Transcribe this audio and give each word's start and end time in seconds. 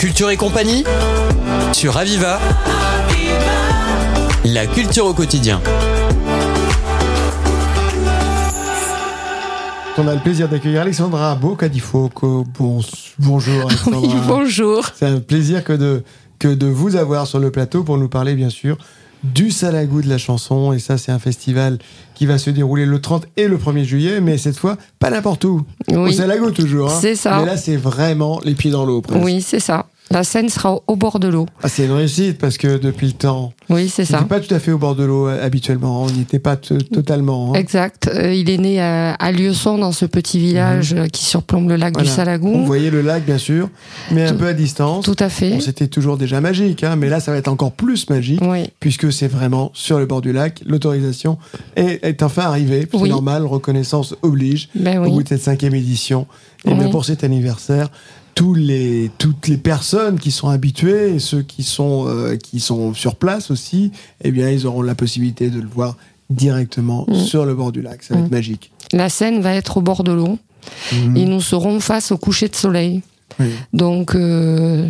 Culture 0.00 0.30
et 0.30 0.36
compagnie 0.36 0.84
sur 1.72 1.96
Aviva. 1.96 2.38
La 4.46 4.66
culture 4.66 5.04
au 5.06 5.12
quotidien. 5.14 5.60
On 9.98 10.08
a 10.08 10.14
le 10.14 10.20
plaisir 10.20 10.48
d'accueillir 10.48 10.80
Alexandra 10.80 11.34
Bocadifoco. 11.34 12.46
Bon, 12.58 12.80
bonjour 13.18 13.62
Alexandra. 13.68 14.00
Oui, 14.00 14.14
bonjour. 14.26 14.86
C'est 14.94 15.06
un 15.06 15.20
plaisir 15.20 15.62
que 15.62 15.74
de, 15.74 16.02
que 16.38 16.48
de 16.48 16.66
vous 16.66 16.96
avoir 16.96 17.26
sur 17.26 17.38
le 17.38 17.50
plateau 17.50 17.84
pour 17.84 17.98
nous 17.98 18.08
parler 18.08 18.34
bien 18.34 18.50
sûr 18.50 18.78
du 19.22 19.50
Salagou 19.50 20.00
de 20.00 20.08
la 20.08 20.16
chanson. 20.16 20.72
Et 20.72 20.78
ça, 20.78 20.96
c'est 20.96 21.12
un 21.12 21.18
festival 21.18 21.76
qui 22.14 22.24
va 22.24 22.38
se 22.38 22.48
dérouler 22.48 22.86
le 22.86 23.02
30 23.02 23.26
et 23.36 23.48
le 23.48 23.58
1er 23.58 23.84
juillet, 23.84 24.20
mais 24.22 24.38
cette 24.38 24.56
fois, 24.56 24.78
pas 24.98 25.10
n'importe 25.10 25.44
où. 25.44 25.66
Oui. 25.88 25.96
Au 25.96 26.10
Salagou 26.12 26.50
toujours. 26.52 26.90
hein. 26.90 26.98
C'est 26.98 27.16
ça. 27.16 27.38
Mais 27.40 27.44
là, 27.44 27.58
c'est 27.58 27.76
vraiment 27.76 28.40
les 28.44 28.54
pieds 28.54 28.70
dans 28.70 28.86
l'eau. 28.86 29.02
presque. 29.02 29.22
Oui, 29.22 29.42
c'est 29.42 29.60
ça. 29.60 29.84
La 30.12 30.24
scène 30.24 30.48
sera 30.48 30.80
au- 30.88 30.96
bord 30.96 31.20
de 31.20 31.28
l'eau. 31.28 31.46
Ah, 31.62 31.68
c'est 31.68 31.84
une 31.84 31.92
réussite 31.92 32.36
parce 32.38 32.58
que 32.58 32.78
depuis 32.78 33.06
le 33.06 33.12
temps, 33.12 33.52
Oui, 33.68 33.88
c'est 33.88 34.02
on 34.02 34.06
ça. 34.06 34.16
n'était 34.18 34.28
pas 34.28 34.40
tout 34.40 34.52
à 34.52 34.58
fait 34.58 34.72
au 34.72 34.76
bord 34.78 34.96
de 34.96 35.04
l'eau 35.04 35.28
euh, 35.28 35.44
habituellement. 35.44 36.02
On 36.02 36.10
n'y 36.10 36.22
était 36.22 36.40
pas 36.40 36.56
totalement. 36.56 37.52
hein. 37.54 37.58
Exact. 37.58 38.10
Euh, 38.12 38.34
il 38.34 38.50
est 38.50 38.58
né 38.58 38.80
à, 38.80 39.12
à 39.14 39.30
Lieuson, 39.32 39.78
dans 39.78 39.92
ce 39.92 40.04
petit 40.06 40.40
village 40.40 40.94
euh, 40.94 41.06
qui 41.06 41.24
surplombe 41.24 41.68
le 41.68 41.76
lac 41.76 41.90
Mhm. 41.90 42.02
Voilà. 42.02 42.08
du 42.10 42.14
Salagou. 42.14 42.48
On 42.52 42.64
voyait 42.64 42.90
le 42.90 43.02
lac, 43.02 43.24
bien 43.24 43.38
sûr, 43.38 43.68
mais 44.10 44.26
un 44.26 44.34
peu 44.34 44.46
à 44.48 44.52
distance. 44.52 45.04
Tout 45.04 45.14
à 45.20 45.28
fait. 45.28 45.50
Bon, 45.50 45.60
C'était 45.60 45.86
toujours 45.86 46.18
déjà 46.18 46.40
magique, 46.40 46.82
hein, 46.82 46.96
mais 46.96 47.08
là, 47.08 47.20
ça 47.20 47.30
va 47.30 47.38
être 47.38 47.48
encore 47.48 47.70
plus 47.72 48.10
magique. 48.10 48.40
Oui, 48.42 48.68
puisque 48.80 49.12
c'est 49.12 49.28
vraiment 49.28 49.70
sur 49.74 49.98
le 50.00 50.06
bord 50.06 50.20
du 50.22 50.32
lac. 50.32 50.60
L'autorisation 50.66 51.38
est, 51.76 52.04
est 52.04 52.22
enfin 52.24 52.42
arrivée. 52.42 52.88
C'est 52.90 52.98
Oui. 52.98 53.10
normal, 53.10 53.46
reconnaissance 53.46 54.16
oblige. 54.22 54.68
ben 54.74 54.98
Au 54.98 55.04
bout 55.10 55.18
oui. 55.18 55.22
de 55.24 55.28
cette 55.28 55.42
cinquième 55.42 55.74
édition, 55.76 56.26
et 56.64 56.74
bien 56.74 56.86
Oui. 56.86 56.90
pour 56.90 57.04
cet 57.04 57.22
anniversaire, 57.22 57.90
tous 58.40 58.54
les, 58.54 59.10
toutes 59.18 59.48
les 59.48 59.58
personnes 59.58 60.18
qui 60.18 60.30
sont 60.30 60.48
habituées 60.48 61.14
et 61.14 61.18
ceux 61.18 61.42
qui 61.42 61.62
sont, 61.62 62.06
euh, 62.08 62.36
qui 62.36 62.58
sont 62.58 62.94
sur 62.94 63.16
place 63.16 63.50
aussi, 63.50 63.92
eh 64.24 64.30
bien, 64.30 64.48
ils 64.48 64.66
auront 64.66 64.80
la 64.80 64.94
possibilité 64.94 65.50
de 65.50 65.60
le 65.60 65.68
voir 65.68 65.94
directement 66.30 67.04
Mm. 67.06 67.14
sur 67.16 67.44
le 67.44 67.54
bord 67.54 67.70
du 67.70 67.82
lac. 67.82 68.02
Ça 68.02 68.14
va 68.14 68.20
être 68.20 68.28
Mm. 68.30 68.34
magique. 68.34 68.72
La 68.94 69.10
scène 69.10 69.42
va 69.42 69.54
être 69.54 69.76
au 69.76 69.82
bord 69.82 70.04
de 70.04 70.12
l'eau 70.12 70.38
Mhm. 70.94 71.16
et 71.18 71.26
nous 71.26 71.42
serons 71.42 71.80
face 71.80 72.12
au 72.12 72.16
coucher 72.16 72.48
de 72.48 72.56
soleil. 72.56 73.02
Oui. 73.38 73.48
Donc, 73.74 74.14
euh, 74.14 74.88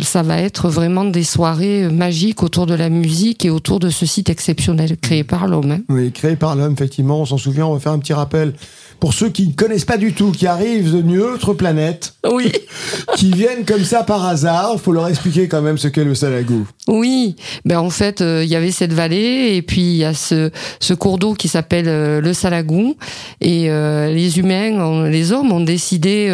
ça 0.00 0.22
va 0.22 0.38
être 0.38 0.68
vraiment 0.68 1.04
des 1.04 1.24
soirées 1.24 1.88
magiques 1.88 2.42
autour 2.42 2.66
de 2.66 2.74
la 2.74 2.88
musique 2.88 3.44
et 3.44 3.50
autour 3.50 3.78
de 3.80 3.90
ce 3.90 4.06
site 4.06 4.30
exceptionnel 4.30 4.96
créé 5.00 5.24
par 5.24 5.46
l'homme. 5.46 5.70
hein. 5.72 5.80
Oui, 5.88 6.12
créé 6.12 6.36
par 6.36 6.56
l'homme, 6.56 6.72
effectivement, 6.72 7.20
on 7.20 7.26
s'en 7.26 7.38
souvient, 7.38 7.66
on 7.66 7.74
va 7.74 7.80
faire 7.80 7.92
un 7.92 7.98
petit 7.98 8.12
rappel. 8.12 8.52
Pour 9.00 9.14
ceux 9.14 9.30
qui 9.30 9.48
ne 9.48 9.52
connaissent 9.52 9.84
pas 9.84 9.96
du 9.96 10.12
tout, 10.12 10.30
qui 10.30 10.46
arrivent 10.46 10.94
d'une 11.02 11.18
autre 11.18 11.54
planète, 11.54 12.14
Oui. 12.32 12.52
qui 13.16 13.32
viennent 13.32 13.64
comme 13.64 13.82
ça 13.82 14.04
par 14.04 14.24
hasard, 14.24 14.76
faut 14.80 14.92
leur 14.92 15.08
expliquer 15.08 15.48
quand 15.48 15.60
même 15.60 15.76
ce 15.76 15.88
qu'est 15.88 16.04
le 16.04 16.14
Salagou. 16.14 16.68
Oui, 16.86 17.34
ben 17.64 17.78
en 17.80 17.90
fait, 17.90 18.20
euh, 18.20 18.44
il 18.44 18.48
y 18.50 18.54
avait 18.54 18.70
cette 18.70 18.92
vallée 18.92 19.56
et 19.56 19.62
puis 19.62 19.80
il 19.80 19.96
y 19.96 20.04
a 20.04 20.14
ce, 20.14 20.50
ce 20.78 20.94
cours 20.94 21.18
d'eau 21.18 21.34
qui 21.34 21.48
s'appelle 21.48 21.88
euh, 21.88 22.20
le 22.20 22.32
Salagou 22.32 22.96
et 23.40 23.70
euh, 23.70 24.12
les 24.12 24.38
humains, 24.38 25.08
les 25.08 25.32
hommes 25.32 25.50
ont 25.50 25.60
décidé 25.60 26.28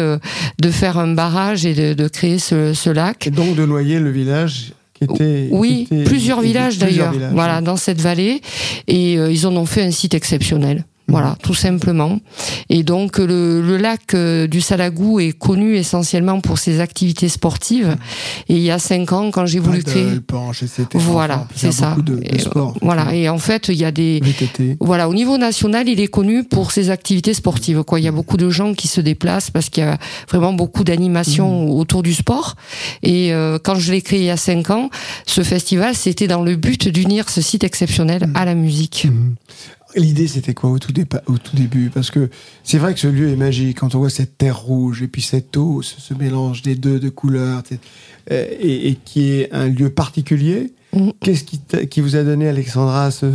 de 0.61 0.69
faire 0.71 0.99
un 0.99 1.13
barrage 1.15 1.65
et 1.65 1.73
de, 1.73 1.93
de 1.95 2.07
créer 2.07 2.37
ce, 2.37 2.73
ce 2.75 2.91
lac. 2.91 3.25
Et 3.25 3.31
donc 3.31 3.48
de 3.55 3.65
noyer 3.65 3.99
le 3.99 4.09
village 4.11 4.73
qui 4.93 5.03
était. 5.05 5.47
Oui, 5.51 5.85
qui 5.87 5.95
était- 5.95 6.03
plusieurs 6.03 6.41
villages 6.41 6.77
d'ailleurs, 6.77 7.13
voilà, 7.33 7.61
dans 7.61 7.77
cette 7.77 8.01
vallée 8.01 8.41
et 8.87 9.17
euh, 9.17 9.31
ils 9.31 9.45
en 9.47 9.55
ont 9.55 9.65
fait 9.65 9.83
un 9.83 9.91
site 9.91 10.13
exceptionnel. 10.13 10.85
Mhm. 11.09 11.15
Voilà, 11.15 11.35
tout 11.41 11.53
simplement. 11.53 12.19
Et 12.69 12.83
donc 12.83 13.17
le, 13.17 13.61
le 13.61 13.77
lac 13.77 14.13
euh, 14.13 14.47
du 14.47 14.61
Salagou 14.61 15.19
est 15.19 15.31
connu 15.37 15.75
essentiellement 15.75 16.39
pour 16.39 16.57
ses 16.59 16.79
activités 16.79 17.29
sportives. 17.29 17.95
Et 18.47 18.55
il 18.55 18.61
y 18.61 18.71
a 18.71 18.79
cinq 18.79 19.11
ans, 19.11 19.31
quand 19.31 19.45
j'ai 19.45 19.59
voulu 19.59 19.83
créer, 19.83 20.05
voilà, 20.93 21.47
c'est 21.55 21.71
ça. 21.71 21.95
De, 21.95 22.15
de 22.15 22.21
Et, 22.23 22.39
sport. 22.39 22.75
Voilà, 22.81 23.13
et 23.15 23.27
en 23.29 23.37
fait, 23.39 23.67
il 23.69 23.75
y 23.77 23.85
a 23.85 23.91
des 23.91 24.19
VTT. 24.23 24.77
voilà, 24.79 25.09
au 25.09 25.13
niveau 25.13 25.37
national, 25.37 25.87
il 25.89 25.99
est 25.99 26.07
connu 26.07 26.43
pour 26.43 26.71
ses 26.71 26.89
activités 26.89 27.33
sportives. 27.33 27.83
Quoi, 27.83 27.99
il 27.99 28.05
y 28.05 28.07
a 28.07 28.11
beaucoup 28.11 28.37
de 28.37 28.49
gens 28.49 28.73
qui 28.73 28.87
se 28.87 29.01
déplacent 29.01 29.51
parce 29.51 29.69
qu'il 29.69 29.83
y 29.83 29.87
a 29.87 29.97
vraiment 30.31 30.53
beaucoup 30.53 30.83
d'animations 30.83 31.19
Mmh. 31.39 31.69
autour 31.71 32.03
du 32.03 32.13
sport. 32.13 32.55
Et 33.03 33.33
euh, 33.33 33.57
quand 33.61 33.75
je 33.75 33.91
l'ai 33.91 34.01
créé 34.01 34.19
il 34.19 34.25
y 34.25 34.29
a 34.29 34.37
cinq 34.37 34.69
ans, 34.69 34.89
ce 35.25 35.41
festival, 35.43 35.95
c'était 35.95 36.27
dans 36.27 36.41
le 36.43 36.55
but 36.55 36.87
d'unir 36.87 37.29
ce 37.29 37.41
site 37.41 37.63
exceptionnel 37.63 38.27
Mmh. 38.27 38.35
à 38.35 38.45
la 38.45 38.55
musique. 38.55 39.05
Mhm. 39.05 39.35
L'idée, 39.95 40.27
c'était 40.27 40.53
quoi 40.53 40.69
au 40.69 40.77
tout, 40.79 40.91
dépa- 40.91 41.23
au 41.25 41.37
tout 41.37 41.55
début? 41.55 41.89
Parce 41.91 42.11
que 42.11 42.29
c'est 42.63 42.77
vrai 42.77 42.93
que 42.93 42.99
ce 42.99 43.07
lieu 43.07 43.29
est 43.29 43.35
magique. 43.35 43.79
Quand 43.79 43.95
on 43.95 43.99
voit 43.99 44.09
cette 44.11 44.37
terre 44.37 44.59
rouge 44.59 45.01
et 45.01 45.07
puis 45.07 45.21
cette 45.23 45.57
eau, 45.57 45.81
ce, 45.81 45.99
ce 45.99 46.13
mélange 46.13 46.61
des 46.61 46.75
deux 46.75 46.99
de 46.99 47.09
couleurs, 47.09 47.63
euh, 48.31 48.45
et, 48.59 48.89
et 48.89 48.95
qui 49.03 49.31
est 49.31 49.51
un 49.53 49.67
lieu 49.67 49.89
particulier, 49.89 50.73
Mhm. 50.91 51.11
qu'est-ce 51.21 51.43
qui, 51.85 52.01
vous 52.01 52.15
a 52.15 52.23
donné, 52.23 52.47
Alexandra, 52.47 53.11
ce, 53.11 53.27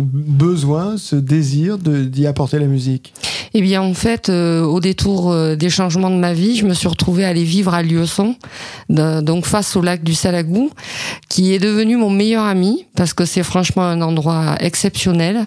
besoin, 0.00 0.96
ce 0.96 1.16
désir 1.16 1.78
d'y 1.78 2.26
apporter 2.26 2.60
la 2.60 2.66
musique? 2.66 3.12
Eh 3.54 3.62
bien, 3.62 3.82
en 3.82 3.94
fait, 3.94 4.28
euh, 4.28 4.62
au 4.62 4.80
détour 4.80 5.32
euh, 5.32 5.56
des 5.56 5.70
changements 5.70 6.10
de 6.10 6.16
ma 6.16 6.32
vie, 6.32 6.56
je 6.56 6.66
me 6.66 6.74
suis 6.74 6.88
retrouvée 6.88 7.24
à 7.24 7.28
aller 7.28 7.44
vivre 7.44 7.74
à 7.74 7.82
Lieuson, 7.82 8.36
donc 8.88 9.46
face 9.46 9.76
au 9.76 9.82
lac 9.82 10.02
du 10.02 10.14
Salagou, 10.14 10.70
qui 11.28 11.52
est 11.54 11.58
devenu 11.58 11.96
mon 11.96 12.10
meilleur 12.10 12.44
ami 12.44 12.86
parce 12.96 13.14
que 13.14 13.24
c'est 13.24 13.42
franchement 13.42 13.82
un 13.82 14.00
endroit 14.00 14.56
exceptionnel. 14.60 15.46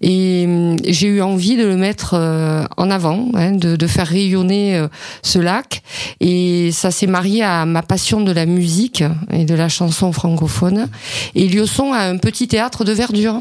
Et 0.00 0.44
hum, 0.46 0.76
j'ai 0.84 1.08
eu 1.08 1.20
envie 1.20 1.56
de 1.56 1.64
le 1.64 1.76
mettre 1.76 2.14
euh, 2.14 2.64
en 2.76 2.90
avant, 2.90 3.28
hein, 3.34 3.52
de, 3.52 3.76
de 3.76 3.86
faire 3.86 4.06
rayonner 4.06 4.76
euh, 4.76 4.88
ce 5.22 5.38
lac. 5.38 5.82
Et 6.20 6.70
ça 6.72 6.90
s'est 6.90 7.06
marié 7.06 7.42
à 7.42 7.64
ma 7.66 7.82
passion 7.82 8.20
de 8.20 8.32
la 8.32 8.46
musique 8.46 9.04
et 9.32 9.44
de 9.44 9.54
la 9.54 9.68
chanson 9.68 10.12
francophone. 10.12 10.88
Et 11.34 11.48
Lieuson 11.48 11.92
a 11.92 12.00
un 12.00 12.16
petit 12.18 12.48
théâtre 12.48 12.84
de 12.84 12.92
verdure. 12.92 13.40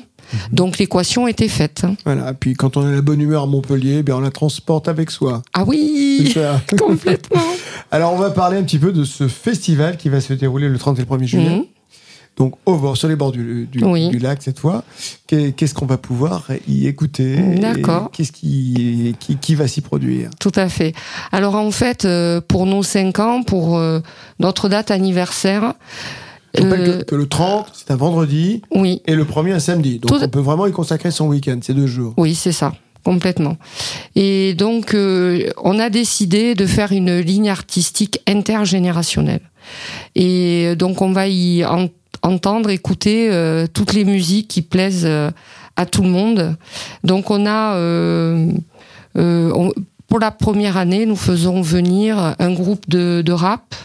Donc 0.52 0.78
l'équation 0.78 1.28
était 1.28 1.48
faite. 1.48 1.84
hein. 1.86 1.96
Voilà. 2.06 2.34
Puis 2.34 2.54
quand 2.54 2.78
on 2.78 2.86
a 2.86 2.92
la 2.92 3.02
bonne 3.02 3.22
humeur 3.22 3.44
à 3.44 3.46
Montpellier, 3.46 4.04
ben 4.04 4.14
on 4.16 4.20
la 4.22 4.32
transporte 4.32 4.88
avec 4.88 5.12
soi. 5.12 5.42
Ah 5.54 5.64
oui, 5.66 6.32
ça. 6.34 6.62
complètement. 6.78 7.42
Alors, 7.92 8.14
on 8.14 8.18
va 8.18 8.30
parler 8.32 8.58
un 8.58 8.64
petit 8.64 8.80
peu 8.80 8.92
de 8.92 9.04
ce 9.04 9.28
festival 9.28 9.98
qui 9.98 10.10
va 10.10 10.20
se 10.22 10.34
dérouler 10.34 10.68
le 10.70 10.78
30 10.78 10.98
et 11.00 11.02
le 11.02 11.08
1er 11.08 11.26
juillet. 11.26 11.50
Mhm. 11.50 11.66
Donc, 12.38 12.56
au 12.66 12.76
bord, 12.76 12.98
sur 12.98 13.08
les 13.08 13.16
bords 13.16 13.32
du, 13.32 13.66
du, 13.72 13.82
Oui. 13.86 14.10
du 14.10 14.20
lac 14.20 14.42
cette 14.44 14.60
fois. 14.60 14.84
Qu'est- 15.26 15.54
Qu'est-ce 15.56 15.74
qu'on 15.74 15.86
va 15.86 15.98
pouvoir 15.98 16.48
y 16.68 16.86
écouter 16.88 17.38
D'accord. 17.62 18.12
Qu'est-ce 18.12 18.34
qui, 18.34 19.16
qui, 19.22 19.38
qui 19.38 19.56
va 19.56 19.70
s'y 19.70 19.80
produire? 19.80 20.32
Tout 20.40 20.52
à 20.56 20.68
fait. 20.68 20.94
Alors 21.32 21.56
en 21.56 21.72
fait, 21.72 22.04
euh, 22.04 22.42
pour 22.46 22.66
nos 22.66 22.84
cinq 22.84 23.20
ans, 23.20 23.42
pour 23.44 23.78
euh, 23.78 24.02
notre 24.40 24.68
date 24.68 24.92
anniversaire, 24.92 25.76
Je 26.58 26.64
rappelle 26.64 26.82
euh, 26.90 26.98
que, 27.00 27.04
que 27.04 27.16
le 27.16 27.28
30, 27.28 27.72
c'est 27.74 27.92
un 27.92 27.96
vendredi 27.96 28.62
oui, 28.72 29.02
et 29.06 29.16
le 29.16 29.26
premier 29.26 29.52
un 29.54 29.60
samedi. 29.60 30.00
Donc, 30.00 30.12
Tout- 30.12 30.24
on 30.24 30.30
peut 30.30 30.40
vraiment 30.40 30.68
y 30.68 30.72
consacrer 30.72 31.12
son 31.12 31.28
week-end, 31.28 31.60
ces 31.62 31.74
deux 31.74 31.88
jours. 31.88 32.14
oui, 32.18 32.36
c'est 32.36 32.52
ça, 32.52 32.74
complètement. 33.04 33.58
Et 34.16 34.54
donc, 34.54 34.94
euh, 34.94 35.50
on 35.64 35.80
a 35.80 35.90
décidé 35.90 36.56
de 36.56 36.66
faire 36.66 36.92
une 36.92 37.20
ligne 37.20 37.50
artistique 37.50 38.20
intergénérationnelle. 38.28 39.42
Et 40.16 40.68
euh, 40.68 40.76
donc, 40.76 41.02
on 41.02 41.12
va 41.12 41.28
y 41.28 41.64
en- 41.66 41.90
entendre, 42.22 42.70
écouter 42.70 43.30
euh, 43.32 43.68
toutes 43.72 43.94
les 43.94 44.06
musiques 44.06 44.48
qui 44.48 44.62
plaisent 44.62 45.06
euh, 45.06 45.32
à 45.76 45.86
tout 45.86 46.02
le 46.04 46.10
monde. 46.10 46.56
Donc, 47.04 47.30
on 47.32 47.46
a 47.46 47.76
euh, 47.76 48.50
euh, 49.18 49.52
on- 49.56 49.74
pour 50.08 50.20
la 50.20 50.32
première 50.32 50.78
année, 50.78 51.06
nous 51.06 51.16
faisons 51.16 51.62
venir 51.62 52.36
un 52.40 52.54
groupe 52.54 52.88
de, 52.88 53.22
de 53.26 53.32
rap, 53.34 53.76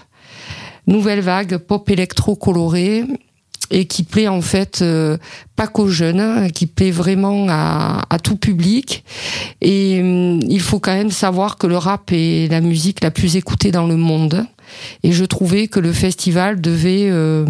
nouvelle 0.91 1.21
vague, 1.21 1.57
pop 1.57 1.89
électro 1.89 2.37
coloré, 2.37 3.05
et 3.71 3.85
qui 3.87 4.03
plaît 4.03 4.29
en 4.29 4.43
fait 4.43 4.83
euh, 4.83 5.17
pas 5.57 5.67
qu'aux 5.67 5.89
jeunes, 5.89 6.21
hein, 6.21 6.49
qui 6.51 6.67
plaît 6.67 6.91
vraiment 6.91 7.47
à, 7.49 8.19
tout 8.23 8.37
public. 8.37 9.05
Et 9.61 10.01
hum, 10.01 10.41
il 10.49 10.61
faut 10.61 10.81
quand 10.81 10.95
même 10.95 11.11
savoir 11.11 11.57
que 11.57 11.67
le 11.67 11.77
rap 11.77 12.11
est 12.13 12.51
la 12.51 12.61
musique 12.61 13.03
la 13.03 13.11
plus 13.11 13.37
écoutée 13.37 13.71
dans 13.71 13.87
le 13.87 13.97
monde. 13.97 14.45
Et 15.03 15.13
je 15.13 15.25
trouvais 15.25 15.69
que 15.69 15.81
le 15.81 15.93
festival 15.93 16.61
devait 16.61 17.09
euh, 17.11 17.45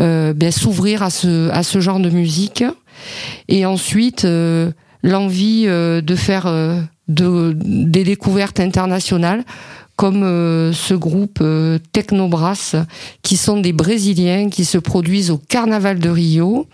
euh, 0.00 0.50
s'ouvrir 0.50 1.02
à 1.02 1.10
ce, 1.10 1.80
genre 1.80 2.00
de 2.00 2.10
musique. 2.10 2.64
Et 3.48 3.66
ensuite, 3.66 4.26
l'envie 5.02 5.66
de 5.66 6.16
faire 6.16 6.46
de, 7.08 7.56
des 7.56 8.04
découvertes 8.04 8.60
internationales 8.60 9.44
comme 10.02 10.24
euh, 10.24 10.72
ce 10.72 10.94
groupe 10.94 11.38
euh, 11.42 11.78
Technobrass, 11.92 12.74
qui 13.22 13.36
sont 13.36 13.60
des 13.60 13.72
Brésiliens 13.72 14.48
qui 14.48 14.64
se 14.64 14.76
produisent 14.76 15.30
au 15.30 15.38
Carnaval 15.38 16.00
de 16.00 16.08
Rio 16.08 16.66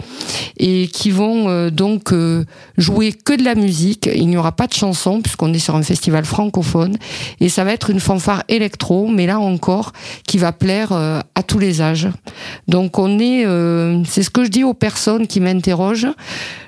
et 0.57 0.89
qui 0.91 1.11
vont 1.11 1.51
euh, 1.51 1.69
donc 1.69 2.15
euh, 2.15 2.47
jouer 2.79 3.13
que 3.13 3.35
de 3.35 3.45
la 3.45 3.55
musique. 3.55 4.09
Il 4.11 4.29
n'y 4.29 4.39
aura 4.39 4.53
pas 4.53 4.67
de 4.67 4.73
chanson 4.73 5.21
puisqu'on 5.21 5.53
est 5.53 5.59
sur 5.59 5.77
un 5.77 5.83
festival 5.83 6.25
francophone 6.25 6.97
et 7.41 7.51
ça 7.51 7.65
va 7.65 7.75
être 7.75 7.91
une 7.91 8.01
fanfare 8.01 8.45
électro, 8.49 9.09
mais 9.09 9.27
là 9.27 9.39
encore 9.39 9.93
qui 10.27 10.39
va 10.39 10.53
plaire 10.53 10.93
à 10.93 11.43
tous 11.47 11.59
les 11.59 11.83
âges. 11.83 12.09
Donc 12.67 12.99
on 12.99 13.19
est, 13.19 13.45
c'est 14.07 14.23
ce 14.23 14.31
que 14.31 14.43
je 14.45 14.49
dis 14.49 14.65
aux 14.65 14.75
personnes 14.75 15.27
qui 15.27 15.41
m'interrogent. 15.41 16.09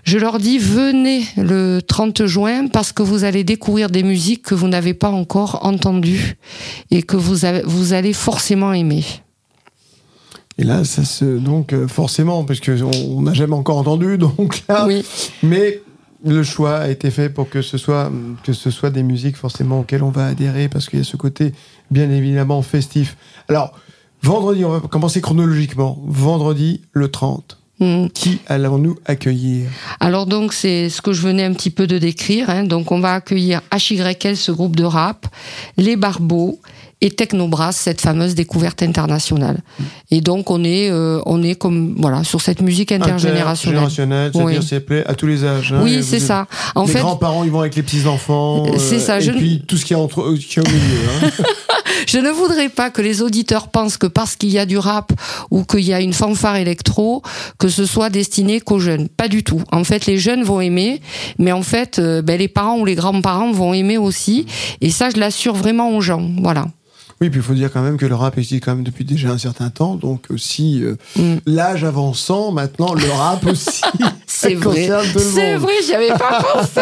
Je 0.05 0.19
leur 0.19 0.39
dis 0.39 0.59
venez 0.59 1.25
le 1.37 1.81
30 1.81 2.27
juin 2.27 2.69
parce 2.69 2.93
que 2.93 3.03
vous 3.03 3.25
allez 3.25 3.45
découvrir 3.45 3.91
des 3.91 4.03
musiques 4.03 4.43
que 4.43 4.55
vous 4.55 4.69
n'avez 4.69 4.95
pas 4.95 5.11
encore 5.11 5.65
entendues 5.65 6.37
et 6.91 7.03
que 7.03 7.17
vous, 7.17 7.45
avez, 7.45 7.63
vous 7.63 7.93
allez 7.93 8.13
forcément 8.13 8.73
aimer. 8.73 9.05
Et 10.59 10.65
là, 10.65 10.85
ça 10.85 11.05
se. 11.05 11.25
Donc, 11.25 11.73
euh, 11.73 11.89
forcément, 11.89 12.45
parce 12.45 12.61
qu'on 12.61 13.23
n'a 13.23 13.33
jamais 13.33 13.55
encore 13.55 13.79
entendu, 13.79 14.19
donc 14.19 14.63
là. 14.69 14.87
Oui. 14.87 15.05
Mais 15.43 15.81
le 16.25 16.43
choix 16.43 16.77
a 16.79 16.89
été 16.89 17.11
fait 17.11 17.31
pour 17.31 17.49
que 17.49 17.63
ce 17.63 17.79
soit, 17.79 18.13
que 18.45 18.53
ce 18.53 18.71
soit 18.71 18.91
des 18.91 19.03
musiques 19.03 19.37
forcément 19.37 19.81
auxquelles 19.81 20.03
on 20.03 20.11
va 20.11 20.27
adhérer, 20.27 20.69
parce 20.69 20.89
qu'il 20.89 20.99
y 20.99 21.03
a 21.03 21.05
ce 21.05 21.17
côté, 21.17 21.53
bien 21.91 22.11
évidemment, 22.11 22.61
festif. 22.63 23.17
Alors, 23.49 23.73
vendredi, 24.23 24.65
on 24.65 24.71
va 24.71 24.81
commencer 24.81 25.21
chronologiquement. 25.21 25.99
Vendredi, 26.07 26.83
le 26.93 27.11
30. 27.11 27.60
Mm. 27.81 28.09
Qui 28.13 28.39
allons-nous 28.47 28.97
accueillir? 29.07 29.69
Alors 30.01 30.27
donc 30.27 30.53
c'est 30.53 30.89
ce 30.91 31.01
que 31.01 31.13
je 31.13 31.23
venais 31.23 31.45
un 31.45 31.53
petit 31.55 31.71
peu 31.71 31.87
de 31.87 31.97
décrire. 31.99 32.51
hein. 32.51 32.65
Donc 32.65 32.93
on 32.93 33.01
va 33.01 33.15
accueillir 33.15 33.63
HYL, 33.73 34.37
ce 34.37 34.53
groupe 34.53 34.77
de 34.77 34.85
rap, 34.85 35.27
les 35.79 35.97
Barbeaux 35.97 36.59
et 37.03 37.11
Technobrass, 37.11 37.77
cette 37.77 38.03
fameuse 38.03 38.35
découverte 38.35 38.83
internationale. 38.83 39.61
Et 40.11 40.21
donc 40.21 40.51
on 40.51 40.63
est 40.63 40.91
euh, 40.91 41.21
on 41.25 41.43
est 41.43 41.55
comme 41.55 41.95
voilà 41.97 42.23
sur 42.25 42.43
cette 42.43 42.61
musique 42.61 42.93
intergénérationnelle. 42.93 43.79
Intergénérationnelle, 43.85 44.31
c'est-à-dire 44.35 44.63
c'est 44.63 45.09
à 45.09 45.15
tous 45.15 45.27
les 45.27 45.45
âges. 45.47 45.73
hein. 45.73 45.81
Oui, 45.83 46.03
c'est 46.03 46.21
ça. 46.21 46.47
En 46.75 46.85
les 46.85 46.93
fait, 46.93 46.99
grands-parents, 47.01 47.45
ils 47.45 47.51
vont 47.51 47.61
avec 47.61 47.75
les 47.77 47.83
petits-enfants. 47.83 48.67
euh, 48.67 48.79
C'est 48.79 48.99
ça, 48.99 49.17
Et 49.19 49.23
je 49.23 49.31
puis 49.33 49.63
tout 49.67 49.79
ce 49.79 49.87
qui 49.87 49.95
est, 49.95 49.97
entre, 49.97 50.21
euh, 50.21 50.37
qui 50.37 50.59
est 50.59 50.63
au 50.63 50.71
milieu. 50.71 50.99
hein. 51.25 51.31
je 52.07 52.19
ne 52.19 52.31
voudrais 52.31 52.69
pas 52.69 52.91
que 52.91 53.03
les 53.03 53.23
auditeurs 53.23 53.69
pensent 53.69 53.97
que 53.97 54.07
parce 54.07 54.37
qu'il 54.37 54.51
y 54.51 54.59
a 54.59 54.67
du 54.67 54.79
rap 54.79 55.13
ou 55.51 55.65
qu'il 55.65 55.81
y 55.81 55.93
a 55.93 56.01
une 56.01 56.13
fanfare 56.13 56.57
électro, 56.57 57.23
que 57.59 57.69
ce 57.69 57.87
soit 57.87 58.11
destiné 58.11 58.61
qu'aux 58.61 58.79
jeunes. 58.79 59.09
Pas 59.09 59.29
du 59.29 59.43
tout. 59.43 59.63
En 59.73 59.85
fait, 59.85 60.07
les 60.07 60.19
jeunes 60.19 60.43
vont 60.43 60.61
aimer, 60.61 61.01
mais 61.39 61.53
en 61.53 61.63
fait, 61.63 61.99
euh, 61.99 62.23
ben, 62.23 62.39
les 62.39 62.49
parents 62.49 62.79
ou 62.79 62.85
les 62.85 62.95
grands-parents 62.95 63.53
vont 63.53 63.75
aimer 63.75 63.99
aussi. 63.99 64.47
Et 64.81 64.91
ça, 64.91 65.11
je 65.11 65.19
l'assure 65.19 65.55
vraiment 65.55 65.97
aux 65.97 66.01
gens. 66.01 66.29
Voilà. 66.41 66.67
Oui, 67.23 67.29
puis 67.29 67.41
il 67.41 67.43
faut 67.43 67.53
dire 67.53 67.71
quand 67.71 67.83
même 67.83 67.99
que 67.99 68.07
le 68.07 68.15
rap 68.15 68.39
existe 68.39 68.65
quand 68.65 68.75
même 68.75 68.85
depuis 68.85 69.05
déjà 69.05 69.29
un 69.31 69.37
certain 69.39 69.69
temps, 69.69 69.95
donc 69.95 70.27
aussi 70.31 70.83
euh, 70.83 70.97
Mm. 71.17 71.37
l'âge 71.47 71.85
avançant, 71.85 72.51
maintenant 72.53 72.95
le 72.95 73.11
rap 73.11 73.45
aussi. 73.47 73.83
C'est 74.27 74.55
vrai. 74.55 74.89
C'est 75.19 75.57
vrai, 75.57 75.73
j'y 75.85 75.93
avais 75.93 76.09
pas 76.09 76.43
pensé. 76.55 76.81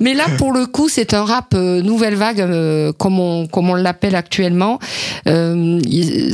Mais 0.00 0.14
là, 0.14 0.26
pour 0.38 0.52
le 0.52 0.66
coup, 0.66 0.88
c'est 0.88 1.14
un 1.14 1.24
rap 1.24 1.52
euh, 1.54 1.82
nouvelle 1.82 2.14
vague, 2.14 2.40
euh, 2.40 2.92
comme 2.92 3.18
on 3.18 3.48
comme 3.48 3.70
on 3.70 3.74
l'appelle 3.74 4.14
actuellement. 4.14 4.78
Euh, 5.26 5.80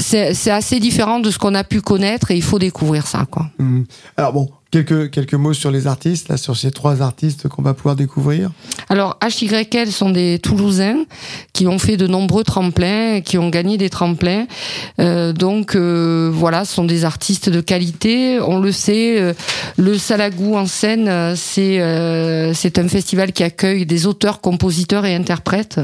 c'est 0.01 0.51
assez 0.51 0.79
différent 0.79 1.21
de 1.21 1.31
ce 1.31 1.39
qu'on 1.39 1.55
a 1.55 1.65
pu 1.65 1.81
connaître 1.81 2.31
et 2.31 2.37
il 2.37 2.43
faut 2.43 2.59
découvrir 2.59 3.07
ça, 3.07 3.25
quoi. 3.31 3.47
Mm. 3.59 3.83
Alors 4.19 4.33
bon, 4.35 4.51
quelques, 4.71 5.11
quelques 5.11 5.35
mots 5.35 5.55
sur 5.55 5.71
les 5.71 5.87
artistes, 5.87 6.29
là, 6.29 6.37
sur 6.37 6.57
ces 6.57 6.71
trois 6.71 7.03
artistes 7.03 7.49
qu'on 7.49 7.63
va 7.63 7.75
pouvoir 7.75 7.97
découvrir. 7.97 8.51
Alors, 8.89 9.19
HYL 9.23 9.91
sont 9.91 10.11
des 10.11 10.39
Toulousains 10.39 11.05
qui 11.53 11.67
ont 11.67 11.79
fait 11.79 11.97
de 11.97 12.07
nombreux 12.07 12.45
tremplins, 12.45 13.21
qui 13.21 13.39
ont 13.39 13.49
gagné 13.49 13.79
des 13.79 13.91
tremplins. 13.91 14.47
Euh, 15.01 15.33
donc, 15.33 15.75
euh, 15.75 16.31
voilà, 16.33 16.65
ce 16.65 16.75
sont 16.75 16.85
des 16.85 17.05
artistes 17.05 17.49
de 17.49 17.61
qualité. 17.61 18.39
On 18.41 18.61
le 18.61 18.73
sait, 18.73 19.21
euh, 19.21 19.33
le 19.77 19.99
Salagou 19.99 20.57
en 20.57 20.67
scène, 20.67 21.09
euh, 21.09 21.35
c'est 21.37 21.81
euh, 21.81 22.53
c'est 22.55 22.79
un 22.79 22.89
festival 22.89 23.33
qui 23.33 23.43
accueille 23.43 23.87
des 23.87 24.07
auteurs, 24.07 24.41
compositeurs 24.41 25.05
et 25.07 25.15
interprètes. 25.15 25.81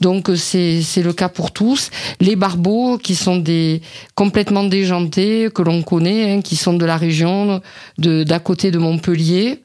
Donc, 0.00 0.30
euh, 0.30 0.36
c'est 0.36 0.82
c'est 0.82 1.02
le 1.02 1.12
cas 1.12 1.28
pour 1.28 1.52
tous. 1.52 1.90
Les 2.20 2.36
Barbeaux, 2.36 2.98
qui 2.98 3.14
sont 3.14 3.36
des 3.36 3.82
complètement 4.14 4.64
déjantés, 4.64 5.48
que 5.54 5.62
l'on 5.62 5.82
connaît, 5.82 6.32
hein, 6.32 6.40
qui 6.42 6.56
sont 6.56 6.74
de 6.74 6.84
la 6.84 6.96
région, 6.96 7.60
de 7.98 8.17
d'à 8.24 8.38
côté 8.38 8.70
de 8.70 8.78
Montpellier 8.78 9.62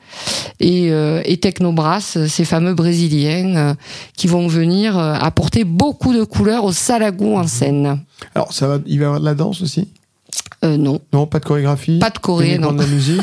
et, 0.59 0.91
euh, 0.91 1.21
et 1.25 1.37
Technobrass, 1.37 2.17
ces 2.27 2.45
fameux 2.45 2.73
Brésiliens 2.73 3.55
euh, 3.55 3.73
qui 4.17 4.27
vont 4.27 4.47
venir 4.47 4.97
euh, 4.97 5.13
apporter 5.13 5.63
beaucoup 5.63 6.13
de 6.13 6.23
couleurs 6.23 6.63
au 6.65 6.71
Salagou 6.71 7.35
en 7.37 7.47
scène. 7.47 7.99
Alors, 8.35 8.53
ça 8.53 8.67
va, 8.67 8.79
il 8.85 8.97
va 8.99 9.03
y 9.03 9.05
avoir 9.05 9.19
de 9.19 9.25
la 9.25 9.33
danse 9.35 9.61
aussi? 9.61 9.87
Euh, 10.63 10.77
non, 10.77 10.99
Non, 11.11 11.27
pas 11.27 11.39
de 11.39 11.45
chorégraphie? 11.45 11.99
Pas 11.99 12.09
de 12.09 12.43
uniquement 12.43 12.67
non. 12.71 12.73
de 12.77 12.81
la 12.81 12.87
musique, 12.87 13.21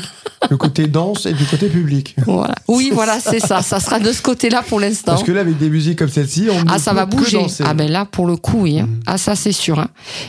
le 0.51 0.57
côté 0.59 0.87
danse 0.87 1.25
et 1.27 1.33
du 1.33 1.45
côté 1.47 1.69
public. 1.69 2.15
Voilà. 2.27 2.55
Oui, 2.69 2.91
voilà, 2.93 3.19
c'est 3.19 3.41
ça. 3.41 3.63
Ça 3.63 3.81
sera 3.81 3.99
de 3.99 4.13
ce 4.13 4.21
côté-là 4.23 4.63
pour 4.63 4.79
l'instant. 4.79 5.13
Parce 5.13 5.25
que 5.25 5.33
là, 5.33 5.41
avec 5.41 5.57
des 5.59 5.71
musiques 5.71 5.99
comme 5.99 6.11
celle-ci, 6.11 6.49
on 6.51 6.65
Ah, 6.69 6.75
ne 6.75 6.79
ça 6.79 6.91
peut 6.91 6.99
va 6.99 7.07
que 7.07 7.17
bouger. 7.17 7.39
danser. 7.39 7.65
Ah 7.67 7.73
ben 7.75 7.91
là, 7.91 8.05
pour 8.05 8.27
le 8.27 8.37
coup, 8.37 8.61
oui. 8.63 8.79
hein. 8.79 8.89
Ah, 9.07 9.17
ça 9.19 9.35
c'est 9.37 9.53
sûr. 9.53 9.79
hein. 9.79 9.89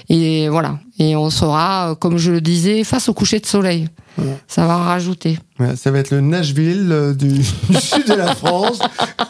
Et 0.09 0.47
voilà. 0.49 0.79
Et 1.01 1.15
on 1.15 1.31
sera, 1.31 1.89
euh, 1.89 1.95
comme 1.95 2.19
je 2.19 2.31
le 2.31 2.41
disais, 2.41 2.83
face 2.83 3.09
au 3.09 3.15
coucher 3.15 3.39
de 3.39 3.47
soleil. 3.47 3.89
Ouais. 4.19 4.37
Ça 4.47 4.67
va 4.67 4.77
en 4.77 4.83
rajouter. 4.83 5.39
Ouais, 5.59 5.75
ça 5.75 5.89
va 5.89 5.97
être 5.97 6.11
le 6.11 6.21
Nashville 6.21 6.89
euh, 6.91 7.15
du, 7.15 7.27
du 7.69 7.75
sud 7.75 8.07
de 8.07 8.13
la 8.13 8.35
France. 8.35 8.79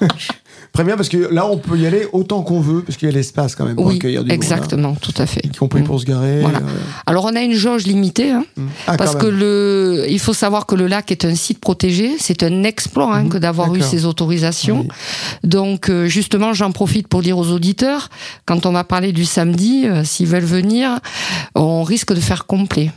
Très 0.74 0.86
bien, 0.86 0.96
parce 0.96 1.10
que 1.10 1.18
là, 1.34 1.46
on 1.48 1.58
peut 1.58 1.78
y 1.78 1.86
aller 1.86 2.08
autant 2.14 2.44
qu'on 2.44 2.62
veut, 2.62 2.82
parce 2.82 2.98
qu'il 2.98 3.10
y 3.10 3.12
a 3.12 3.14
l'espace 3.14 3.56
quand 3.56 3.66
même 3.66 3.76
pour 3.76 3.88
Oui, 3.88 3.98
accueillir 3.98 4.24
du 4.24 4.30
monde, 4.30 4.34
exactement, 4.36 4.96
tout 4.96 5.14
à 5.18 5.26
fait. 5.26 5.42
hein. 5.46 5.50
Y 5.54 5.58
compris 5.58 5.82
Mm. 5.82 5.84
pour 5.84 6.00
se 6.00 6.06
garer. 6.06 6.40
Voilà. 6.40 6.60
euh, 6.60 6.62
Alors 7.06 7.26
on 7.26 7.36
a 7.36 7.42
une 7.42 7.54
jauge 7.54 7.84
limitée. 7.86 8.32
Hein. 8.32 8.46
mm. 8.56 8.68
Ah, 8.88 8.96
Parce 8.96 9.18
que 9.18 9.26
le, 9.26 10.06
il 10.08 10.18
faut 10.20 10.34
savoir 10.34 10.66
que 10.66 10.76
le 10.76 10.88
lac 10.88 11.12
est 11.12 11.26
un 11.26 11.36
site 11.36 11.60
protégé. 11.60 12.16
C'est 12.20 12.42
un 12.44 12.64
exploit 12.64 13.14
hein, 13.14 13.24
Mhm, 13.24 13.30
que 13.30 13.38
d'avoir 13.38 13.76
eu 13.76 13.82
ces 13.82 14.06
autorisations. 14.06 14.82
Oui. 14.82 14.88
Donc 15.44 15.90
euh, 15.90 16.06
justement, 16.08 16.54
j'en 16.54 16.72
profite 16.72 17.10
pour 17.10 17.22
dire 17.22 17.38
aux 17.38 17.50
auditeurs, 17.52 18.10
quand 18.46 18.66
on 18.66 18.72
va 18.72 18.86
parler 18.86 19.12
du 19.12 19.26
samedi, 19.26 19.86
euh, 19.88 20.06
s'ils 20.06 20.28
veulent 20.28 20.44
venir, 20.46 21.00
on 21.54 21.84
risque 21.84 22.14
de 22.14 22.22
faire 22.22 22.46
complet. 22.46 22.92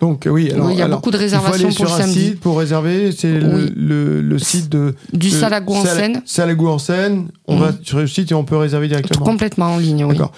Donc, 0.00 0.28
oui, 0.30 0.50
alors, 0.52 0.66
Oui, 0.66 0.74
il 0.74 0.78
y 0.78 0.82
a 0.82 0.84
alors, 0.84 0.98
beaucoup 0.98 1.10
de 1.10 1.16
il 1.16 1.20
faut 1.20 1.22
réservations 1.24 1.68
aller 1.68 1.74
pour 1.76 1.86
sur 1.88 1.96
le 1.96 2.02
un 2.02 2.04
samedi. 2.06 2.24
site 2.26 2.40
pour 2.40 2.58
réserver. 2.58 3.12
C'est 3.16 3.32
le, 3.32 3.54
Oui. 3.54 3.72
le, 3.74 4.20
le 4.20 4.38
site 4.38 4.68
de. 4.68 4.94
Du 5.14 5.30
Salagou 5.30 5.74
en 5.74 5.84
Seine, 5.84 6.22
Salagou 6.26 6.68
en 6.68 6.78
Seine. 6.78 7.28
On 7.48 7.54
Mhm. 7.56 7.60
va 7.62 7.72
sur 7.82 7.98
le 7.98 8.06
site 8.06 8.30
et 8.30 8.34
on 8.34 8.44
peut 8.44 8.56
réserver 8.58 8.88
directement. 8.88 9.24
complètement 9.24 9.66
en 9.74 9.78
ligne. 9.78 10.04
Oui. 10.04 10.12
D'accord. 10.16 10.32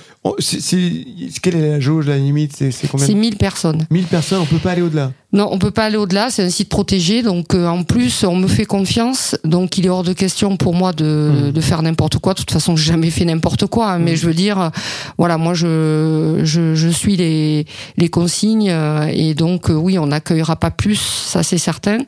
Quelle 1.43 1.57
est 1.57 1.71
la 1.71 1.81
jauge, 1.81 2.07
la 2.07 2.19
limite 2.19 2.53
C'est 2.57 2.89
combien 2.89 3.07
C'est 3.07 3.15
de... 3.15 3.19
1000 3.19 3.37
personnes. 3.37 3.87
1000 3.91 4.05
personnes, 4.05 4.41
on 4.43 4.47
peut 4.47 4.59
pas 4.59 4.73
aller 4.73 4.83
au-delà. 4.83 5.13
Non, 5.33 5.49
on 5.51 5.59
peut 5.59 5.71
pas 5.71 5.85
aller 5.85 5.97
au-delà. 5.97 6.31
C'est 6.31 6.43
un 6.43 6.49
site 6.51 6.69
protégé, 6.69 7.23
donc 7.23 7.55
euh, 7.55 7.67
en 7.67 7.83
plus, 7.83 8.25
on 8.25 8.37
me 8.37 8.47
fait 8.47 8.65
confiance. 8.65 9.37
Donc, 9.45 9.77
il 9.79 9.87
est 9.87 9.89
hors 9.91 10.03
de 10.05 10.13
question 10.13 10.57
pour 10.57 10.75
moi 10.75 10.93
de, 10.93 11.05
Mhm. 11.47 11.53
de 11.53 11.61
faire 11.61 11.83
n'importe 11.83 12.19
quoi. 12.19 12.35
De 12.35 12.39
toute 12.39 12.51
façon, 12.51 12.77
j'ai 12.77 12.93
jamais 12.93 13.11
fait 13.11 13.25
n'importe 13.25 13.67
quoi. 13.67 13.93
hein, 13.93 13.99
Mais 13.99 14.13
Mhm. 14.13 14.17
je 14.17 14.27
veux 14.27 14.35
dire, 14.35 14.71
voilà, 15.19 15.37
moi, 15.39 15.55
je 15.55 16.41
je, 16.45 16.75
je 16.75 16.89
suis 16.89 17.17
les 17.17 17.67
les 17.97 18.09
consignes 18.09 18.71
euh, 18.71 19.07
et 19.13 19.35
donc 19.35 19.48
euh, 19.49 19.75
oui, 19.75 19.99
on 19.99 20.07
n'accueillera 20.09 20.57
pas 20.57 20.71
plus, 20.71 21.01
ça 21.01 21.43
c'est 21.43 21.59
certain. 21.59 21.99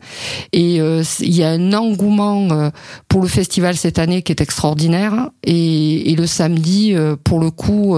Et 0.52 0.80
euh, 0.80 1.02
il 1.20 1.34
y 1.34 1.42
a 1.42 1.50
un 1.50 1.72
engouement 1.72 2.48
euh, 2.50 2.70
pour 3.08 3.22
le 3.22 3.28
festival 3.28 3.76
cette 3.76 3.98
année 3.98 4.22
qui 4.22 4.32
est 4.32 4.40
extraordinaire. 4.40 5.30
Et, 5.44 6.10
et 6.10 6.16
le 6.16 6.26
samedi, 6.26 6.94
pour 7.24 7.40
le 7.40 7.50
coup. 7.50 7.96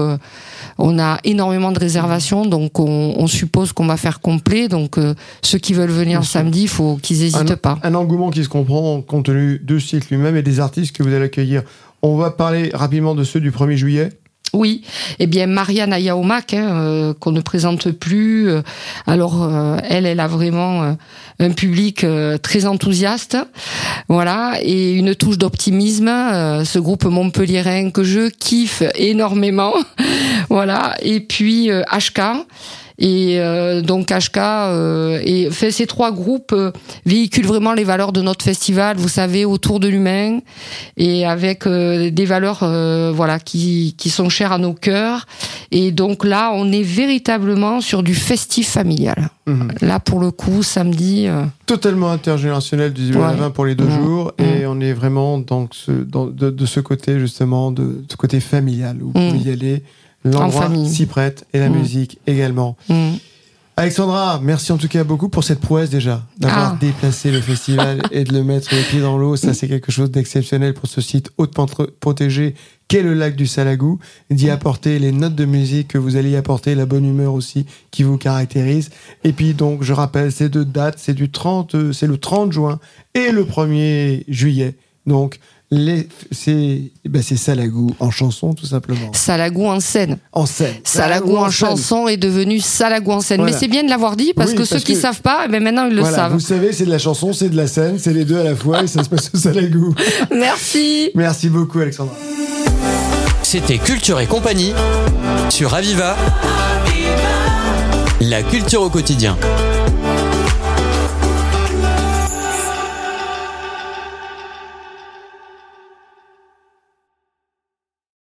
on 0.77 0.99
a 0.99 1.19
énormément 1.23 1.71
de 1.71 1.79
réservations, 1.79 2.45
donc 2.45 2.79
on, 2.79 3.15
on 3.17 3.27
suppose 3.27 3.73
qu'on 3.73 3.85
va 3.85 3.97
faire 3.97 4.21
complet. 4.21 4.67
Donc 4.67 4.97
ceux 5.41 5.57
qui 5.57 5.73
veulent 5.73 5.91
venir 5.91 6.23
samedi, 6.23 6.63
il 6.63 6.69
faut 6.69 6.97
qu'ils 7.01 7.19
n'hésitent 7.19 7.55
pas. 7.55 7.77
Un 7.83 7.93
engouement 7.95 8.29
qui 8.29 8.43
se 8.43 8.49
comprend 8.49 9.01
compte 9.01 9.25
tenu 9.25 9.61
ce 9.67 9.79
site 9.79 10.09
lui-même 10.09 10.35
et 10.35 10.43
des 10.43 10.59
artistes 10.59 10.95
que 10.95 11.03
vous 11.03 11.13
allez 11.13 11.25
accueillir. 11.25 11.63
On 12.01 12.17
va 12.17 12.31
parler 12.31 12.71
rapidement 12.73 13.15
de 13.15 13.23
ceux 13.23 13.39
du 13.39 13.51
1er 13.51 13.75
juillet. 13.75 14.09
Oui, 14.53 14.83
eh 15.17 15.25
bien 15.25 15.47
Marianne 15.47 15.93
Ayaomak, 15.93 16.53
hein, 16.53 16.77
euh, 16.77 17.13
qu'on 17.19 17.31
ne 17.31 17.41
présente 17.41 17.89
plus. 17.89 18.49
euh, 18.49 18.61
alors 19.07 19.41
euh, 19.41 19.77
elle, 19.89 20.05
elle 20.05 20.19
a 20.19 20.27
vraiment 20.27 20.95
un 21.39 21.51
public 21.51 22.05
très 22.43 22.65
enthousiaste, 22.65 23.37
voilà, 24.07 24.53
et 24.61 24.93
une 24.93 25.15
touche 25.15 25.39
d'optimisme. 25.39 26.07
ce 26.63 26.77
groupe 26.77 27.05
montpelliérain 27.05 27.89
que 27.89 28.03
je 28.03 28.29
kiffe 28.29 28.83
énormément, 28.95 29.73
voilà. 30.49 30.95
Et 31.01 31.19
puis 31.19 31.69
HK. 31.69 32.21
Et 32.99 33.39
euh, 33.39 33.81
donc 33.81 34.09
HK 34.11 34.37
euh, 34.37 35.19
et 35.23 35.49
fait 35.49 35.71
ces 35.71 35.87
trois 35.87 36.11
groupes 36.11 36.51
euh, 36.53 36.71
véhiculent 37.05 37.45
vraiment 37.47 37.73
les 37.73 37.83
valeurs 37.83 38.11
de 38.11 38.21
notre 38.21 38.45
festival, 38.45 38.97
vous 38.97 39.07
savez, 39.07 39.45
autour 39.45 39.79
de 39.79 39.87
l'humain 39.87 40.39
et 40.97 41.25
avec 41.25 41.67
des 41.67 42.25
valeurs 42.25 42.59
voilà 43.13 43.39
qui 43.39 43.95
qui 43.97 44.09
sont 44.09 44.29
chères 44.29 44.51
à 44.51 44.57
nos 44.57 44.73
cœurs. 44.73 45.25
Et 45.71 45.91
donc 45.91 46.23
là, 46.23 46.51
on 46.53 46.71
est 46.71 46.83
véritablement 46.83 47.81
sur 47.81 48.03
du 48.03 48.13
festif 48.15 48.69
familial. 48.69 49.29
Mhm. 49.47 49.71
Là 49.81 49.99
pour 49.99 50.19
le 50.19 50.31
coup, 50.31 50.61
samedi 50.63 51.25
euh, 51.27 51.43
Totalement 51.65 52.11
intergénérationnel 52.11 52.93
du 52.93 53.01
18 53.05 53.15
à 53.17 53.19
la 53.19 53.27
Ouais. 53.33 53.35
20 53.39 53.49
pour 53.51 53.65
les 53.65 53.75
deux 53.75 53.89
jours. 53.89 54.31
Et 54.37 54.65
on 54.67 54.79
est 54.79 54.93
vraiment 54.93 55.39
dans 55.39 55.67
ce, 55.71 55.91
dans, 55.91 56.27
de, 56.27 56.49
de 56.49 56.65
ce 56.65 56.79
côté, 56.79 57.19
justement, 57.19 57.71
de, 57.71 57.83
de 57.83 58.05
ce 58.09 58.15
côté 58.15 58.39
familial 58.39 58.97
où 59.01 59.11
vous 59.13 59.19
Mhm. 59.19 59.31
pouvez 59.37 59.49
y 59.49 59.53
aller. 59.53 59.83
L'endroit 60.23 60.69
s'y 60.85 61.05
prête 61.05 61.45
et 61.53 61.59
la 61.59 61.69
Mhm. 61.69 61.77
musique 61.79 62.19
également. 62.27 62.75
mm. 62.89 63.11
Alexandra, 63.75 64.39
merci 64.43 64.71
en 64.71 64.77
tout 64.77 64.87
cas 64.87 65.03
beaucoup 65.03 65.29
pour 65.29 65.43
cette 65.43 65.59
prouesse 65.59 65.89
déjà, 65.89 66.23
d'avoir 66.37 66.73
Ah. 66.73 66.77
déplacé 66.79 67.31
le 67.31 67.41
festival 67.41 68.03
et 68.11 68.23
de 68.23 68.31
le 68.31 68.43
mettre 68.43 68.73
les 68.73 68.83
pieds 68.83 68.99
dans 69.01 69.17
l'eau. 69.17 69.35
Ça, 69.35 69.55
c'est 69.55 69.67
quelque 69.67 69.91
chose 69.91 70.11
d'exceptionnel 70.11 70.75
pour 70.75 70.87
ce 70.87 71.01
site 71.01 71.31
hautement 71.39 71.65
protégé 71.99 72.53
qu'est 72.87 73.01
le 73.01 73.15
lac 73.15 73.35
du 73.35 73.47
Salagou. 73.47 73.97
D'y 74.29 74.51
apporter 74.51 74.99
les 74.99 75.11
notes 75.11 75.33
de 75.33 75.45
musique 75.45 75.87
que 75.87 75.97
vous 75.97 76.17
allez 76.17 76.29
y 76.29 76.35
apporter, 76.35 76.75
la 76.75 76.85
bonne 76.85 77.03
humeur 77.03 77.33
aussi 77.33 77.65
qui 77.89 78.03
vous 78.03 78.19
caractérise. 78.19 78.91
Et 79.23 79.33
puis 79.33 79.55
donc, 79.55 79.81
je 79.81 79.93
rappelle, 79.93 80.31
ces 80.31 80.49
deux 80.49 80.65
dates, 80.65 80.99
c'est 80.99 81.15
du 81.15 81.31
30, 81.31 81.73
euh, 81.73 81.93
c'est 81.93 82.05
le 82.07 82.19
30 82.19 82.51
juin 82.51 82.79
et 83.15 83.31
le 83.31 83.43
1er 83.43 84.23
juillet. 84.27 84.75
Donc, 85.07 85.39
C'est 86.31 86.91
ben 87.05 87.21
c'est 87.21 87.35
Salagou 87.37 87.95
en 87.99 88.11
chanson, 88.11 88.53
tout 88.53 88.65
simplement. 88.65 89.11
Salagou 89.13 89.65
en 89.67 89.79
scène. 89.79 90.17
En 90.31 90.45
scène. 90.45 90.73
Salagou 90.83 91.37
en 91.37 91.49
chanson 91.49 92.07
est 92.07 92.17
devenu 92.17 92.59
Salagou 92.59 93.11
en 93.11 93.21
scène. 93.21 93.37
Voilà. 93.41 93.53
Mais 93.53 93.59
c'est 93.59 93.67
bien 93.67 93.83
de 93.83 93.89
l'avoir 93.89 94.15
dit 94.15 94.33
parce 94.33 94.49
Oui, 94.51 94.55
que 94.55 94.59
parce 94.59 94.69
ceux 94.71 94.79
qui 94.79 94.93
que- 94.93 94.99
savent 94.99 95.21
pas, 95.21 95.43
eh 95.45 95.51
ben 95.51 95.61
maintenant 95.63 95.87
ils 95.89 95.95
le 95.95 96.01
Voilà, 96.01 96.15
savent. 96.17 96.33
vous 96.33 96.39
savez, 96.39 96.73
c'est 96.73 96.85
de 96.85 96.89
la 96.91 96.99
chanson, 96.99 97.33
c'est 97.33 97.49
de 97.49 97.57
la 97.57 97.67
scène, 97.67 97.97
c'est 97.99 98.13
les 98.13 98.25
deux 98.25 98.37
à 98.39 98.43
la 98.43 98.55
fois 98.55 98.83
et 98.83 98.87
ça 98.87 99.03
se 99.03 99.09
passe 99.09 99.31
au 99.33 99.37
Salagou. 99.37 99.93
Merci. 100.35 101.11
Merci 101.15 101.49
beaucoup, 101.49 101.79
Alexandra. 101.79 102.15
C'était 103.41 103.77
Culture 103.77 104.19
et 104.19 104.25
compagnie 104.27 104.73
sur 105.49 105.73
Aviva. 105.73 106.15
La 108.21 108.41
culture 108.41 108.81
au 108.81 108.89
quotidien. 108.89 109.37